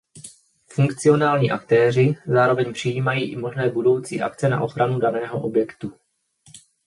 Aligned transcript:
Funkcionální 0.67 1.51
aktéři 1.51 2.15
zároveň 2.27 2.73
přijímají 2.73 3.31
i 3.31 3.35
možné 3.35 3.69
budoucí 3.69 4.21
akce 4.21 4.49
na 4.49 4.61
ochranu 4.61 4.99
daného 4.99 5.41
objektu. 5.41 5.93